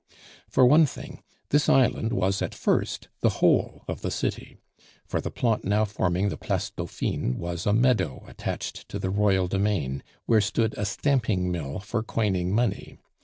[0.49, 4.57] For one thing, this island was at first the whole of the city,
[5.05, 9.47] for the plot now forming the Place Dauphine was a meadow attached to the Royal
[9.47, 12.97] demesne, where stood a stamping mill for coining money.